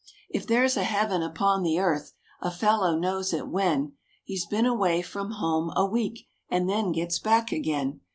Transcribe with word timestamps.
If 0.31 0.47
there's 0.47 0.77
a 0.77 0.83
heaven 0.83 1.21
upon 1.21 1.61
the 1.61 1.77
earth, 1.79 2.13
a 2.41 2.49
fellow 2.49 2.97
knows 2.97 3.33
it 3.33 3.47
when 3.49 3.93
He's 4.23 4.47
been 4.47 4.65
away 4.65 5.03
from 5.03 5.33
home 5.33 5.71
a 5.75 5.85
week, 5.85 6.25
and 6.49 6.67
then 6.67 6.91
gets 6.91 7.19
back 7.19 7.51
again. 7.51 7.99